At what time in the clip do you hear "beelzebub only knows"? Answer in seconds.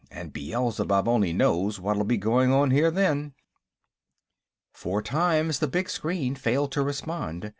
0.33-1.79